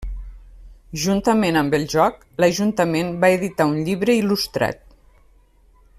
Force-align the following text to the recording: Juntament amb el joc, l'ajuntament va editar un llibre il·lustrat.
Juntament 1.03 1.59
amb 1.61 1.77
el 1.79 1.85
joc, 1.95 2.17
l'ajuntament 2.43 3.13
va 3.25 3.31
editar 3.37 3.71
un 3.75 3.79
llibre 3.91 4.19
il·lustrat. 4.23 4.83